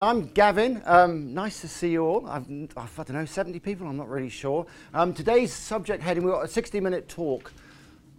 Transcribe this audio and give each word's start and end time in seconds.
I'm 0.00 0.26
Gavin. 0.28 0.80
Um, 0.86 1.34
nice 1.34 1.60
to 1.62 1.66
see 1.66 1.90
you 1.90 2.04
all. 2.04 2.24
I've, 2.28 2.46
I 2.76 2.86
don't 2.98 3.14
know, 3.14 3.24
70 3.24 3.58
people, 3.58 3.84
I'm 3.88 3.96
not 3.96 4.08
really 4.08 4.28
sure. 4.28 4.64
Um, 4.94 5.12
today's 5.12 5.52
subject 5.52 6.04
heading, 6.04 6.22
we've 6.22 6.32
got 6.32 6.44
a 6.44 6.48
60 6.48 6.78
minute 6.78 7.08
talk 7.08 7.52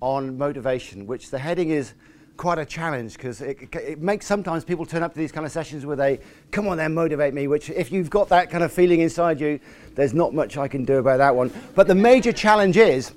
on 0.02 0.38
motivation, 0.38 1.07
which 1.07 1.29
the 1.29 1.39
heading 1.39 1.70
is 1.70 1.94
quite 2.36 2.60
a 2.60 2.65
challenge 2.65 3.13
because 3.13 3.39
it, 3.39 3.73
it, 3.73 4.02
makes 4.02 4.26
sometimes 4.26 4.65
people 4.65 4.86
turn 4.86 5.04
up 5.04 5.13
to 5.13 5.20
these 5.20 5.31
kind 5.31 5.46
of 5.46 5.54
sessions 5.54 5.86
where 5.86 5.96
they, 5.96 6.20
come 6.52 6.68
on 6.68 6.76
then, 6.76 6.94
motivate 6.94 7.34
me, 7.34 7.47
which 7.47 7.70
if 7.70 7.93
you've 7.93 8.09
got 8.09 8.27
that 8.27 8.50
kind 8.50 8.66
of 8.66 8.73
feeling 8.73 9.00
inside 9.00 9.39
you, 9.39 9.57
there's 9.96 10.14
not 10.14 10.34
much 10.34 10.57
I 10.57 10.68
can 10.68 10.84
do 10.84 10.98
about 10.98 11.20
that 11.20 11.34
one. 11.34 11.50
But 11.75 11.88
the 11.88 11.96
major 11.96 12.34
challenge 12.34 12.75
is, 12.75 13.14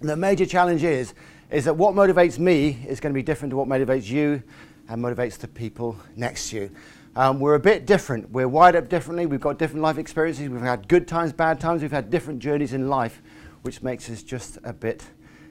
the 0.00 0.16
major 0.16 0.46
challenge 0.46 0.82
is, 0.82 1.12
is 1.50 1.66
that 1.66 1.74
what 1.74 1.94
motivates 1.94 2.38
me 2.38 2.86
is 2.88 3.00
going 3.00 3.12
to 3.12 3.18
be 3.18 3.22
different 3.22 3.50
to 3.50 3.58
what 3.58 3.68
motivates 3.68 4.08
you 4.08 4.42
and 4.88 5.04
motivates 5.04 5.36
the 5.36 5.48
people 5.48 5.94
next 6.16 6.48
to 6.48 6.56
you. 6.56 6.70
Um, 7.18 7.40
we're 7.40 7.56
a 7.56 7.58
bit 7.58 7.84
different. 7.84 8.30
We're 8.30 8.46
wired 8.46 8.76
up 8.76 8.88
differently. 8.88 9.26
We've 9.26 9.40
got 9.40 9.58
different 9.58 9.82
life 9.82 9.98
experiences. 9.98 10.48
We've 10.48 10.60
had 10.60 10.86
good 10.86 11.08
times, 11.08 11.32
bad 11.32 11.58
times. 11.58 11.82
We've 11.82 11.90
had 11.90 12.10
different 12.10 12.38
journeys 12.38 12.74
in 12.74 12.88
life, 12.88 13.20
which 13.62 13.82
makes 13.82 14.08
us 14.08 14.22
just 14.22 14.56
a 14.62 14.72
bit 14.72 15.04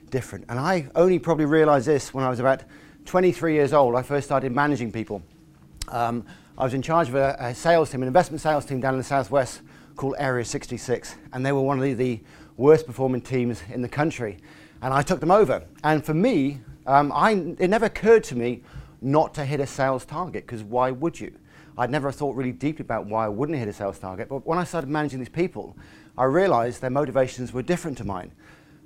different. 0.09 0.45
And 0.47 0.59
I 0.59 0.87
only 0.95 1.19
probably 1.19 1.43
realized 1.43 1.85
this 1.85 2.13
when 2.13 2.23
I 2.23 2.29
was 2.29 2.39
about 2.39 2.63
23 3.03 3.53
years 3.53 3.73
old. 3.73 3.95
I 3.95 4.01
first 4.01 4.27
started 4.27 4.53
managing 4.53 4.93
people. 4.93 5.21
Um, 5.89 6.25
I 6.57 6.63
was 6.63 6.73
in 6.73 6.81
charge 6.81 7.09
of 7.09 7.15
a, 7.15 7.35
a, 7.37 7.53
sales 7.53 7.91
team, 7.91 8.01
an 8.01 8.07
investment 8.07 8.39
sales 8.39 8.63
team 8.63 8.79
down 8.79 8.93
in 8.93 8.99
the 8.99 9.03
southwest 9.03 9.59
called 9.97 10.15
Area 10.19 10.45
66. 10.45 11.15
And 11.33 11.45
they 11.45 11.51
were 11.51 11.59
one 11.59 11.79
of 11.79 11.83
the, 11.83 11.93
the 11.95 12.21
worst 12.55 12.87
performing 12.87 13.19
teams 13.19 13.61
in 13.73 13.81
the 13.81 13.89
country. 13.89 14.37
And 14.81 14.93
I 14.93 15.01
took 15.01 15.19
them 15.19 15.31
over. 15.31 15.65
And 15.83 16.05
for 16.05 16.13
me, 16.13 16.61
um, 16.85 17.11
I, 17.13 17.31
it 17.59 17.69
never 17.69 17.87
occurred 17.87 18.23
to 18.23 18.37
me 18.37 18.63
not 19.01 19.33
to 19.33 19.43
hit 19.43 19.59
a 19.59 19.67
sales 19.67 20.05
target, 20.05 20.45
because 20.45 20.63
why 20.63 20.91
would 20.91 21.19
you? 21.19 21.33
I'd 21.77 21.91
never 21.91 22.11
thought 22.11 22.35
really 22.35 22.51
deeply 22.51 22.83
about 22.83 23.05
why 23.05 23.25
I 23.25 23.29
wouldn't 23.29 23.57
hit 23.57 23.67
a 23.67 23.73
sales 23.73 23.99
target. 23.99 24.29
But 24.29 24.45
when 24.47 24.57
I 24.57 24.63
started 24.63 24.89
managing 24.89 25.19
these 25.19 25.29
people, 25.29 25.77
I 26.17 26.23
realized 26.23 26.81
their 26.81 26.89
motivations 26.89 27.53
were 27.53 27.61
different 27.61 27.97
to 27.99 28.03
mine 28.03 28.31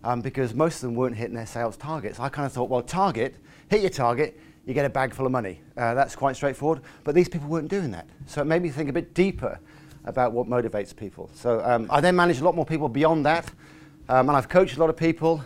um, 0.03 0.21
because 0.21 0.53
most 0.53 0.75
of 0.75 0.81
them 0.81 0.95
weren't 0.95 1.15
hitting 1.15 1.35
their 1.35 1.45
sales 1.45 1.77
targets. 1.77 2.19
I 2.19 2.27
kind 2.29 2.45
of 2.45 2.51
thought, 2.51 2.69
well, 2.69 2.81
target, 2.81 3.35
hit 3.69 3.81
your 3.81 3.89
target, 3.89 4.39
you 4.65 4.73
get 4.73 4.85
a 4.85 4.89
bag 4.89 5.13
full 5.13 5.25
of 5.25 5.31
money. 5.31 5.61
Uh, 5.77 5.93
that's 5.93 6.15
quite 6.15 6.35
straightforward. 6.35 6.81
But 7.03 7.15
these 7.15 7.29
people 7.29 7.47
weren't 7.47 7.69
doing 7.69 7.91
that. 7.91 8.07
So 8.25 8.41
it 8.41 8.45
made 8.45 8.61
me 8.61 8.69
think 8.69 8.89
a 8.89 8.93
bit 8.93 9.13
deeper 9.13 9.59
about 10.03 10.33
what 10.33 10.47
motivates 10.47 10.95
people. 10.95 11.29
So 11.33 11.63
um, 11.63 11.87
I 11.89 12.01
then 12.01 12.15
managed 12.15 12.41
a 12.41 12.43
lot 12.43 12.55
more 12.55 12.65
people 12.65 12.89
beyond 12.89 13.25
that. 13.25 13.49
Um, 14.09 14.27
and 14.27 14.37
I've 14.37 14.49
coached 14.49 14.75
a 14.75 14.79
lot 14.79 14.89
of 14.89 14.97
people. 14.97 15.43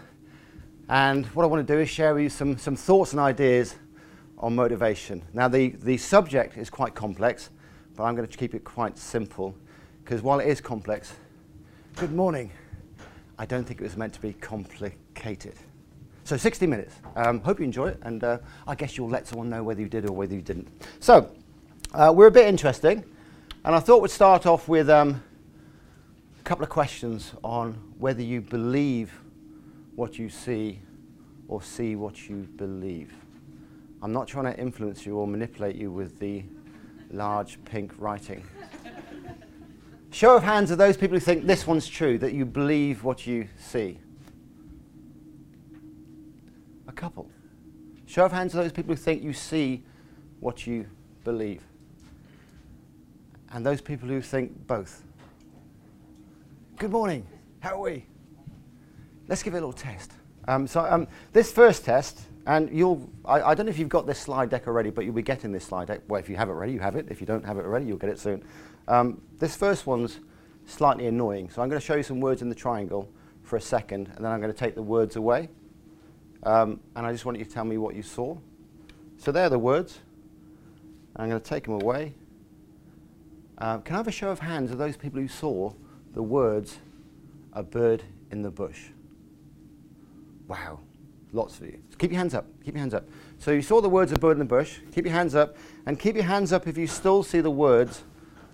And 0.89 1.25
what 1.27 1.43
I 1.43 1.45
want 1.45 1.65
to 1.65 1.73
do 1.73 1.79
is 1.79 1.89
share 1.89 2.13
with 2.13 2.23
you 2.23 2.29
some, 2.29 2.57
some 2.57 2.75
thoughts 2.75 3.11
and 3.11 3.19
ideas 3.19 3.75
on 4.37 4.55
motivation. 4.55 5.21
Now, 5.33 5.47
the, 5.47 5.69
the 5.69 5.97
subject 5.97 6.57
is 6.57 6.69
quite 6.69 6.95
complex, 6.95 7.49
but 7.95 8.03
I'm 8.03 8.15
going 8.15 8.27
to 8.27 8.37
keep 8.37 8.53
it 8.53 8.63
quite 8.63 8.97
simple 8.97 9.55
because 10.03 10.21
while 10.21 10.39
it 10.39 10.47
is 10.47 10.61
complex, 10.61 11.13
good 11.95 12.11
morning, 12.11 12.51
I 13.37 13.45
don't 13.45 13.63
think 13.63 13.79
it 13.79 13.83
was 13.83 13.97
meant 13.97 14.13
to 14.13 14.21
be 14.21 14.33
complicated. 14.33 15.55
So 16.23 16.37
60 16.37 16.67
minutes. 16.67 16.95
Um, 17.15 17.39
hope 17.41 17.59
you 17.59 17.65
enjoy 17.65 17.89
it, 17.89 17.99
and 18.01 18.23
uh, 18.23 18.37
I 18.67 18.75
guess 18.75 18.97
you'll 18.97 19.09
let 19.09 19.27
someone 19.27 19.49
know 19.49 19.63
whether 19.63 19.81
you 19.81 19.89
did 19.89 20.09
or 20.09 20.13
whether 20.13 20.33
you 20.33 20.41
didn't. 20.41 20.67
So 20.99 21.31
uh, 21.93 22.11
we're 22.15 22.27
a 22.27 22.31
bit 22.31 22.47
interesting, 22.47 23.03
and 23.63 23.75
I 23.75 23.79
thought 23.79 24.01
we'd 24.01 24.11
start 24.11 24.45
off 24.45 24.67
with 24.67 24.89
um, 24.89 25.23
a 26.39 26.43
couple 26.43 26.63
of 26.63 26.69
questions 26.69 27.33
on 27.43 27.73
whether 27.97 28.21
you 28.21 28.41
believe 28.41 29.11
what 29.95 30.17
you 30.17 30.29
see 30.29 30.81
or 31.47 31.61
see 31.61 31.95
what 31.95 32.27
you 32.27 32.47
believe. 32.55 33.13
I'm 34.01 34.13
not 34.13 34.27
trying 34.27 34.53
to 34.53 34.59
influence 34.59 35.05
you 35.05 35.17
or 35.17 35.27
manipulate 35.27 35.75
you 35.75 35.91
with 35.91 36.19
the 36.19 36.43
large 37.11 37.63
pink 37.65 37.93
writing. 37.97 38.43
Show 40.11 40.35
of 40.35 40.43
hands 40.43 40.71
of 40.71 40.77
those 40.77 40.95
people 40.95 41.15
who 41.15 41.19
think 41.19 41.45
this 41.45 41.67
one's 41.67 41.87
true, 41.87 42.17
that 42.19 42.33
you 42.33 42.45
believe 42.45 43.03
what 43.03 43.27
you 43.27 43.47
see. 43.57 43.99
A 46.87 46.91
couple. 46.91 47.29
Show 48.05 48.25
of 48.25 48.31
hands 48.31 48.53
of 48.53 48.63
those 48.63 48.71
people 48.71 48.95
who 48.95 49.01
think 49.01 49.23
you 49.23 49.33
see 49.33 49.83
what 50.39 50.65
you 50.65 50.87
believe. 51.23 51.63
And 53.51 53.65
those 53.65 53.81
people 53.81 54.07
who 54.07 54.21
think 54.21 54.67
both. 54.67 55.03
Good 56.77 56.91
morning. 56.91 57.25
How 57.59 57.75
are 57.75 57.81
we? 57.81 58.05
Let's 59.27 59.43
give 59.43 59.53
it 59.53 59.57
a 59.57 59.59
little 59.59 59.73
test. 59.73 60.11
Um, 60.47 60.67
so 60.67 60.81
um, 60.81 61.07
this 61.33 61.51
first 61.51 61.83
test 61.83 62.21
and 62.45 62.69
you'll, 62.71 63.09
I, 63.23 63.41
I, 63.41 63.55
don't 63.55 63.65
know 63.65 63.71
if 63.71 63.79
you've 63.79 63.89
got 63.89 64.05
this 64.05 64.19
slide 64.19 64.49
deck 64.49 64.67
already, 64.67 64.91
but 64.91 65.03
you'll 65.03 65.15
be 65.15 65.23
getting 65.23 65.51
this 65.51 65.65
slide 65.65 65.87
deck. 65.87 66.01
Well, 66.07 66.19
if 66.19 66.29
you 66.29 66.35
have 66.35 66.49
it 66.49 66.51
already, 66.51 66.73
you 66.73 66.79
have 66.79 66.95
it. 66.95 67.07
If 67.09 67.19
you 67.19 67.25
don't 67.25 67.43
have 67.43 67.57
it 67.57 67.65
already, 67.65 67.85
you'll 67.87 67.97
get 67.97 68.09
it 68.09 68.19
soon. 68.19 68.43
Um, 68.87 69.21
this 69.39 69.55
first 69.55 69.87
one's 69.87 70.19
slightly 70.65 71.07
annoying. 71.07 71.49
So 71.49 71.61
I'm 71.61 71.69
going 71.69 71.79
to 71.79 71.85
show 71.85 71.95
you 71.95 72.03
some 72.03 72.19
words 72.19 72.43
in 72.43 72.49
the 72.49 72.55
triangle 72.55 73.11
for 73.41 73.55
a 73.55 73.61
second, 73.61 74.11
and 74.15 74.23
then 74.23 74.31
I'm 74.31 74.41
going 74.41 74.51
to 74.51 74.57
take 74.57 74.75
the 74.75 74.83
words 74.83 75.15
away. 75.15 75.49
Um, 76.43 76.79
and 76.95 77.05
I 77.05 77.11
just 77.11 77.25
want 77.25 77.39
you 77.39 77.45
to 77.45 77.49
tell 77.49 77.65
me 77.65 77.77
what 77.77 77.95
you 77.95 78.03
saw. 78.03 78.37
So 79.17 79.31
there 79.31 79.45
are 79.45 79.49
the 79.49 79.59
words. 79.59 79.99
I'm 81.15 81.29
going 81.29 81.41
to 81.41 81.49
take 81.49 81.63
them 81.63 81.81
away. 81.81 82.13
Uh, 83.57 83.79
can 83.79 83.95
I 83.95 83.97
have 83.97 84.07
a 84.07 84.11
show 84.11 84.29
of 84.29 84.39
hands 84.39 84.71
of 84.71 84.77
those 84.77 84.97
people 84.97 85.19
who 85.19 85.27
saw 85.27 85.73
the 86.13 86.21
words, 86.21 86.77
a 87.53 87.63
bird 87.63 88.03
in 88.29 88.43
the 88.43 88.51
bush? 88.51 88.89
Wow. 90.47 90.79
Lots 91.35 91.59
of 91.59 91.65
you. 91.65 91.79
So 91.89 91.97
keep 91.97 92.11
your 92.11 92.19
hands 92.19 92.33
up. 92.33 92.45
Keep 92.63 92.75
your 92.75 92.79
hands 92.79 92.93
up. 92.93 93.09
So 93.39 93.51
you 93.51 93.61
saw 93.61 93.81
the 93.81 93.89
words 93.89 94.13
a 94.13 94.15
bird 94.17 94.31
in 94.31 94.39
the 94.39 94.45
bush. 94.45 94.79
Keep 94.93 95.03
your 95.03 95.13
hands 95.13 95.35
up. 95.35 95.57
And 95.85 95.99
keep 95.99 96.15
your 96.15 96.23
hands 96.23 96.53
up 96.53 96.65
if 96.65 96.77
you 96.77 96.87
still 96.87 97.23
see 97.23 97.41
the 97.41 97.51
words 97.51 98.03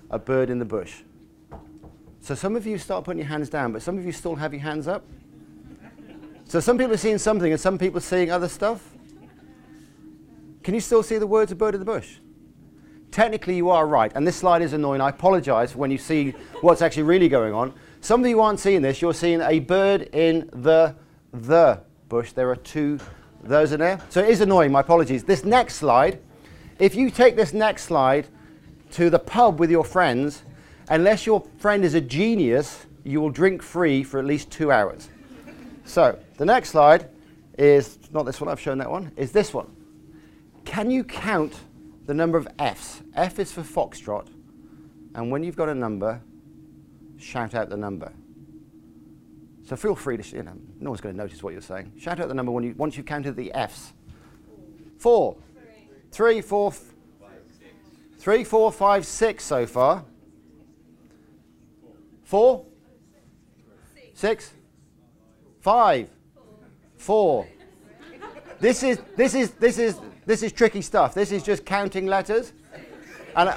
a 0.10 0.18
bird 0.18 0.50
in 0.50 0.58
the 0.58 0.66
bush. 0.66 1.04
So 2.22 2.34
some 2.34 2.56
of 2.56 2.66
you 2.66 2.80
start 2.80 3.04
putting 3.06 3.20
your 3.20 3.28
hands 3.28 3.50
down, 3.50 3.72
but 3.72 3.84
some 3.84 4.00
of 4.00 4.06
you 4.06 4.12
still 4.12 4.34
have 4.36 4.52
your 4.52 4.64
hands 4.64 4.88
up. 4.88 5.06
So 6.46 6.60
some 6.60 6.80
people 6.80 6.94
are 6.94 6.98
seeing 6.98 7.20
something 7.20 7.52
and 7.52 7.62
some 7.62 7.78
people 7.78 8.00
are 8.00 8.02
seeing 8.02 8.32
other 8.32 8.50
stuff. 8.50 8.84
Can 10.64 10.74
you 10.74 10.80
still 10.80 11.04
see 11.04 11.20
the 11.20 11.28
words 11.28 11.52
a 11.52 11.56
bird 11.56 11.76
in 11.76 11.80
the 11.80 11.86
bush? 11.86 12.18
Technically, 13.12 13.58
you 13.58 13.70
are 13.70 13.86
right. 13.86 14.12
And 14.16 14.26
this 14.26 14.38
slide 14.38 14.64
is 14.64 14.74
annoying. 14.74 15.02
I 15.02 15.10
apologize 15.10 15.76
when 15.76 15.92
you 15.92 16.00
see 16.00 16.32
what's 16.62 16.82
actually 16.82 17.04
really 17.04 17.30
going 17.30 17.54
on. 17.54 17.76
Some 18.00 18.24
of 18.24 18.28
you 18.28 18.42
aren't 18.42 18.60
seeing 18.60 18.82
this. 18.82 19.04
You're 19.04 19.14
seeing 19.14 19.42
a 19.42 19.60
bird 19.60 20.10
in 20.14 20.50
the 20.52 20.96
the 21.34 21.82
bush, 22.12 22.34
there 22.34 22.50
are 22.50 22.58
two 22.58 23.00
those 23.42 23.72
in 23.72 23.80
there. 23.80 23.98
So 24.10 24.22
it 24.22 24.30
is 24.30 24.42
annoying, 24.42 24.70
my 24.70 24.82
apologies. 24.82 25.24
This 25.24 25.46
next 25.46 25.76
slide, 25.76 26.20
if 26.78 26.94
you 26.94 27.10
take 27.10 27.38
this 27.38 27.54
next 27.54 27.86
slide 27.86 28.28
to 28.92 29.10
the 29.10 29.18
pub 29.18 29.62
with 29.62 29.72
your 29.72 29.86
friends, 29.86 30.44
unless 30.90 31.26
your 31.26 31.42
friend 31.58 31.86
is 31.86 31.94
a 31.94 32.02
genius, 32.02 32.86
you 33.06 33.22
will 33.22 33.30
drink 33.30 33.64
free 33.64 34.04
for 34.04 34.20
at 34.20 34.26
least 34.26 34.52
two 34.52 34.74
hours. 34.74 35.10
so 35.86 36.20
the 36.38 36.46
next 36.46 36.72
slide 36.72 37.10
is, 37.58 37.98
not 38.12 38.26
this 38.26 38.42
one, 38.42 38.50
I've 38.50 38.60
shown 38.60 38.78
that 38.80 38.92
one, 38.92 39.14
is 39.16 39.32
this 39.32 39.54
one. 39.54 39.74
Can 40.66 40.92
you 40.92 41.06
count 41.06 41.54
the 42.08 42.14
number 42.14 42.38
of 42.38 42.46
Fs? 42.60 43.04
F 43.16 43.40
is 43.40 43.54
for 43.54 43.62
foxtrot, 43.62 44.28
and 45.16 45.32
when 45.32 45.44
you've 45.44 45.56
got 45.56 45.70
a 45.70 45.76
number, 45.76 46.22
shout 47.18 47.56
out 47.56 47.70
the 47.70 47.78
number. 47.78 48.12
So 49.72 49.78
feel 49.78 49.96
free 49.96 50.18
to, 50.18 50.36
you 50.36 50.44
know, 50.44 50.52
no 50.82 50.90
one's 50.90 51.00
going 51.00 51.16
to 51.16 51.18
notice 51.18 51.42
what 51.42 51.54
you're 51.54 51.62
saying. 51.62 51.94
Shout 51.98 52.20
out 52.20 52.28
the 52.28 52.34
number 52.34 52.52
when 52.52 52.66
you, 52.66 52.76
once 52.76 52.98
you've 52.98 53.06
counted 53.06 53.38
the 53.38 53.54
Fs. 53.54 53.94
Four. 54.98 55.38
Three, 56.12 56.42
four, 56.42 56.74
three, 58.20 58.44
four, 58.44 58.70
five, 58.74 59.06
six 59.06 59.46
so 59.46 59.66
far. 59.66 60.04
Four? 62.26 62.66
Six? 64.14 64.52
Five? 65.62 66.10
Four? 66.98 67.48
This 68.60 68.84
is, 68.84 69.00
this 69.16 69.34
is, 69.34 69.52
this 69.52 69.78
is, 69.78 70.02
this 70.26 70.44
is 70.44 70.52
tricky 70.52 70.82
stuff. 70.82 71.14
This 71.14 71.32
is 71.32 71.44
just 71.44 71.66
counting 71.66 72.08
letters. 72.08 72.52
And 73.38 73.54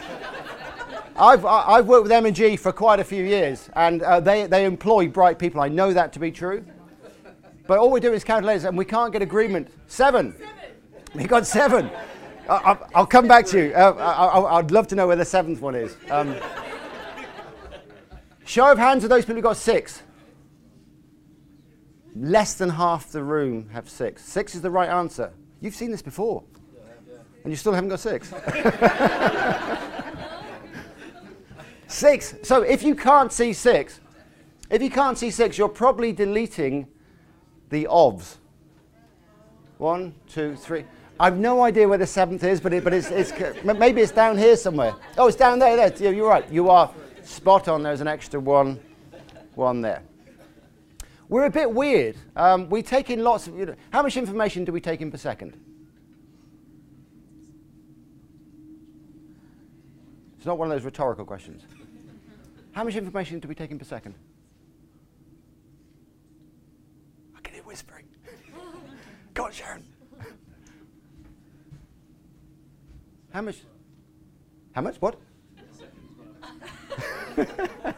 I've, 1.16 1.44
I've 1.44 1.86
worked 1.86 2.04
with 2.04 2.12
M&G 2.12 2.56
for 2.56 2.72
quite 2.72 2.98
a 2.98 3.04
few 3.04 3.22
years, 3.24 3.68
and 3.74 4.02
uh, 4.02 4.18
they, 4.18 4.46
they 4.46 4.64
employ 4.64 5.08
bright 5.08 5.38
people. 5.38 5.60
I 5.60 5.68
know 5.68 5.92
that 5.92 6.12
to 6.14 6.18
be 6.18 6.32
true. 6.32 6.64
But 7.66 7.78
all 7.78 7.90
we 7.90 8.00
do 8.00 8.12
is 8.12 8.24
count 8.24 8.44
letters, 8.44 8.64
and 8.64 8.76
we 8.76 8.84
can't 8.84 9.12
get 9.12 9.22
agreement. 9.22 9.68
Seven. 9.86 10.32
seven. 10.32 10.48
We 11.14 11.24
got 11.24 11.46
seven. 11.46 11.90
I, 12.48 12.76
will 12.94 13.06
come 13.06 13.26
back 13.26 13.46
to 13.46 13.66
you. 13.66 13.72
Uh, 13.74 13.92
I, 14.50 14.56
would 14.56 14.70
love 14.70 14.86
to 14.88 14.96
know 14.96 15.06
where 15.06 15.16
the 15.16 15.24
seventh 15.24 15.60
one 15.60 15.74
is. 15.74 15.96
Um, 16.10 16.36
show 18.44 18.70
of 18.70 18.78
hands 18.78 19.04
of 19.04 19.10
those 19.10 19.24
people 19.24 19.36
who 19.36 19.42
got 19.42 19.56
six. 19.56 20.02
Less 22.16 22.54
than 22.54 22.70
half 22.70 23.10
the 23.10 23.22
room 23.22 23.70
have 23.70 23.88
six. 23.88 24.24
Six 24.24 24.54
is 24.54 24.62
the 24.62 24.70
right 24.70 24.88
answer. 24.88 25.32
You've 25.60 25.74
seen 25.74 25.90
this 25.90 26.02
before, 26.02 26.44
and 27.44 27.52
you 27.52 27.56
still 27.56 27.72
haven't 27.72 27.90
got 27.90 28.00
six. 28.00 28.30
Six. 32.04 32.34
So 32.42 32.60
if 32.60 32.82
you 32.82 32.94
can't 32.94 33.32
see 33.32 33.54
six, 33.54 33.98
if 34.68 34.82
you 34.82 34.90
can't 34.90 35.16
see 35.16 35.30
six, 35.30 35.56
you're 35.56 35.70
probably 35.70 36.12
deleting 36.12 36.86
the 37.70 37.88
ofs. 37.90 38.36
One, 39.78 40.14
two, 40.28 40.54
three. 40.54 40.84
I've 41.18 41.38
no 41.38 41.62
idea 41.62 41.88
where 41.88 41.96
the 41.96 42.06
seventh 42.06 42.44
is, 42.44 42.60
but, 42.60 42.74
it, 42.74 42.84
but 42.84 42.92
it's, 42.92 43.10
it's, 43.10 43.32
maybe 43.64 44.02
it's 44.02 44.12
down 44.12 44.36
here 44.36 44.54
somewhere. 44.54 44.94
Oh, 45.16 45.28
it's 45.28 45.36
down 45.38 45.58
there. 45.58 45.88
there. 45.88 46.12
You're 46.12 46.28
right. 46.28 46.44
You 46.52 46.68
are 46.68 46.92
spot 47.22 47.68
on. 47.68 47.82
There's 47.82 48.02
an 48.02 48.08
extra 48.08 48.38
one, 48.38 48.78
one 49.54 49.80
there. 49.80 50.02
We're 51.30 51.46
a 51.46 51.50
bit 51.50 51.72
weird. 51.72 52.18
Um, 52.36 52.68
we 52.68 52.82
take 52.82 53.08
in 53.08 53.24
lots 53.24 53.46
of. 53.46 53.56
You 53.56 53.64
know, 53.64 53.76
how 53.88 54.02
much 54.02 54.18
information 54.18 54.66
do 54.66 54.72
we 54.72 54.80
take 54.82 55.00
in 55.00 55.10
per 55.10 55.16
second? 55.16 55.58
It's 60.36 60.44
not 60.44 60.58
one 60.58 60.70
of 60.70 60.76
those 60.76 60.84
rhetorical 60.84 61.24
questions. 61.24 61.62
How 62.74 62.82
much 62.82 62.96
information 62.96 63.38
do 63.38 63.46
we 63.46 63.54
take 63.54 63.70
in 63.70 63.78
per 63.78 63.84
second? 63.84 64.14
I 67.36 67.40
can 67.40 67.54
hear 67.54 67.62
whispering. 67.62 68.04
Go 69.32 69.44
on, 69.44 69.52
Sharon. 69.52 69.84
How 73.32 73.42
much? 73.42 73.58
How 74.72 74.82
much? 74.82 74.96
What? 74.96 75.20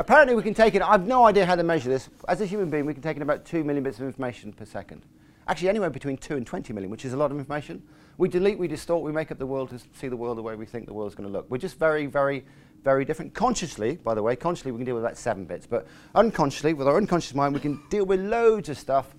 Apparently, 0.00 0.34
we 0.34 0.42
can 0.42 0.54
take 0.54 0.74
in, 0.74 0.82
I've 0.82 1.06
no 1.06 1.24
idea 1.24 1.46
how 1.46 1.54
to 1.54 1.62
measure 1.62 1.88
this. 1.88 2.08
As 2.26 2.40
a 2.40 2.46
human 2.46 2.68
being, 2.68 2.84
we 2.84 2.94
can 2.94 3.02
take 3.02 3.16
in 3.16 3.22
about 3.22 3.44
2 3.44 3.62
million 3.62 3.84
bits 3.84 4.00
of 4.00 4.06
information 4.06 4.52
per 4.52 4.64
second. 4.64 5.06
Actually, 5.46 5.68
anywhere 5.68 5.90
between 5.90 6.16
2 6.16 6.36
and 6.36 6.44
20 6.46 6.72
million, 6.72 6.90
which 6.90 7.04
is 7.04 7.12
a 7.12 7.16
lot 7.16 7.30
of 7.30 7.38
information. 7.38 7.80
We 8.18 8.28
delete, 8.28 8.58
we 8.58 8.66
distort, 8.66 9.02
we 9.02 9.12
make 9.12 9.30
up 9.30 9.38
the 9.38 9.46
world 9.46 9.70
to 9.70 9.78
see 9.94 10.08
the 10.08 10.16
world 10.16 10.38
the 10.38 10.42
way 10.42 10.56
we 10.56 10.66
think 10.66 10.86
the 10.86 10.92
world's 10.92 11.14
going 11.14 11.28
to 11.28 11.32
look. 11.32 11.48
We're 11.48 11.58
just 11.58 11.78
very, 11.78 12.06
very, 12.06 12.44
very 12.84 13.04
different. 13.04 13.34
Consciously, 13.34 13.96
by 13.96 14.14
the 14.14 14.22
way, 14.22 14.36
consciously 14.36 14.72
we 14.72 14.78
can 14.78 14.84
deal 14.84 14.94
with 14.94 15.04
about 15.04 15.16
7 15.16 15.44
bits, 15.44 15.66
but 15.66 15.86
unconsciously, 16.14 16.74
with 16.74 16.88
our 16.88 16.96
unconscious 16.96 17.34
mind, 17.34 17.54
we 17.54 17.60
can 17.60 17.80
deal 17.90 18.04
with 18.04 18.20
loads 18.20 18.68
of 18.68 18.78
stuff. 18.78 19.14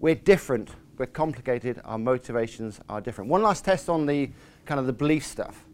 We're 0.00 0.14
different 0.14 0.70
we're 0.98 1.06
complicated, 1.06 1.80
our 1.84 1.98
motivations 1.98 2.80
are 2.88 3.00
different. 3.00 3.30
One 3.30 3.42
last 3.42 3.64
test 3.64 3.88
on 3.88 4.06
the 4.06 4.30
kind 4.64 4.78
of 4.78 4.86
the 4.86 4.92
belief 4.92 5.24
stuff. 5.26 5.64